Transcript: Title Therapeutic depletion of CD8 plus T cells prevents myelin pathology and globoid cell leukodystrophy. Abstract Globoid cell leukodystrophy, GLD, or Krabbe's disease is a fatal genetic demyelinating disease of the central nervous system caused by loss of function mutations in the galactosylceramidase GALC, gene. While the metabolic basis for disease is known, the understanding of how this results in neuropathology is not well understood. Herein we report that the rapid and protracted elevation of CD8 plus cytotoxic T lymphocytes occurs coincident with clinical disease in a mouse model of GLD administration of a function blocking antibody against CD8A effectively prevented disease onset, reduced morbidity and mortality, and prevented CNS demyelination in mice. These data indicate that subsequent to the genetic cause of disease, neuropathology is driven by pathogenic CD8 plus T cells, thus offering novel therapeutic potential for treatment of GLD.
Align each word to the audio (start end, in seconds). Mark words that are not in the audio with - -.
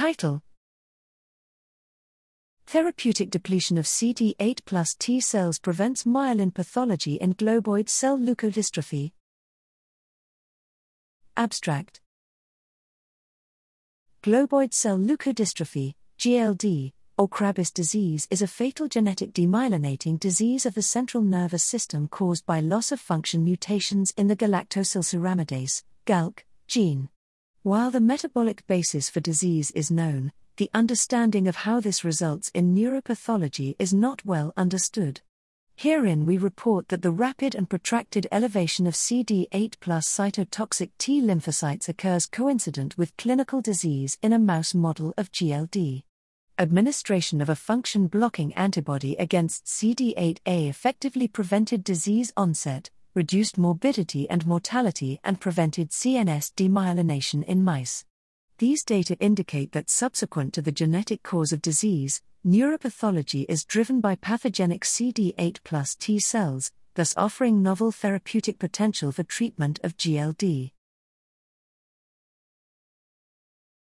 Title 0.00 0.40
Therapeutic 2.66 3.28
depletion 3.28 3.76
of 3.76 3.84
CD8 3.84 4.64
plus 4.64 4.96
T 4.98 5.20
cells 5.20 5.58
prevents 5.58 6.04
myelin 6.04 6.54
pathology 6.54 7.20
and 7.20 7.36
globoid 7.36 7.90
cell 7.90 8.18
leukodystrophy. 8.18 9.12
Abstract 11.36 12.00
Globoid 14.22 14.72
cell 14.72 14.98
leukodystrophy, 14.98 15.92
GLD, 16.18 16.94
or 17.18 17.28
Krabbe's 17.28 17.70
disease 17.70 18.26
is 18.30 18.40
a 18.40 18.46
fatal 18.46 18.88
genetic 18.88 19.34
demyelinating 19.34 20.18
disease 20.18 20.64
of 20.64 20.72
the 20.72 20.80
central 20.80 21.22
nervous 21.22 21.62
system 21.62 22.08
caused 22.08 22.46
by 22.46 22.60
loss 22.60 22.90
of 22.90 23.00
function 23.00 23.44
mutations 23.44 24.14
in 24.16 24.28
the 24.28 24.36
galactosylceramidase 24.36 25.82
GALC, 26.06 26.42
gene. 26.66 27.10
While 27.62 27.90
the 27.90 28.00
metabolic 28.00 28.66
basis 28.66 29.10
for 29.10 29.20
disease 29.20 29.70
is 29.72 29.90
known, 29.90 30.32
the 30.56 30.70
understanding 30.72 31.46
of 31.46 31.56
how 31.56 31.78
this 31.78 32.04
results 32.04 32.50
in 32.54 32.74
neuropathology 32.74 33.76
is 33.78 33.92
not 33.92 34.24
well 34.24 34.54
understood. 34.56 35.20
Herein 35.76 36.24
we 36.24 36.38
report 36.38 36.88
that 36.88 37.02
the 37.02 37.10
rapid 37.10 37.54
and 37.54 37.68
protracted 37.68 38.26
elevation 38.32 38.86
of 38.86 38.94
CD8 38.94 39.74
plus 39.78 40.08
cytotoxic 40.08 40.92
T 40.96 41.20
lymphocytes 41.20 41.86
occurs 41.86 42.24
coincident 42.24 42.96
with 42.96 43.14
clinical 43.18 43.60
disease 43.60 44.16
in 44.22 44.32
a 44.32 44.38
mouse 44.38 44.72
model 44.74 45.12
of 45.18 45.30
GLD 45.30 46.04
administration 46.58 47.42
of 47.42 47.50
a 47.50 47.56
function 47.56 48.06
blocking 48.06 48.54
antibody 48.54 49.16
against 49.16 49.66
CD8A 49.66 50.68
effectively 50.68 51.28
prevented 51.28 51.84
disease 51.84 52.32
onset, 52.38 52.88
reduced 53.14 53.58
morbidity 53.58 54.28
and 54.30 54.46
mortality, 54.46 55.20
and 55.24 55.40
prevented 55.40 55.90
CNS 55.90 56.52
demyelination 56.54 57.44
in 57.44 57.64
mice. 57.64 58.04
These 58.58 58.84
data 58.84 59.16
indicate 59.20 59.72
that 59.72 59.90
subsequent 59.90 60.52
to 60.54 60.62
the 60.62 60.72
genetic 60.72 61.22
cause 61.22 61.52
of 61.52 61.62
disease, 61.62 62.20
neuropathology 62.46 63.46
is 63.48 63.64
driven 63.64 64.00
by 64.00 64.16
pathogenic 64.16 64.84
CD8 64.84 65.58
plus 65.64 65.94
T 65.94 66.18
cells, 66.18 66.72
thus 66.94 67.14
offering 67.16 67.62
novel 67.62 67.92
therapeutic 67.92 68.58
potential 68.58 69.12
for 69.12 69.22
treatment 69.22 69.80
of 69.82 69.96
GLD. 69.96 70.72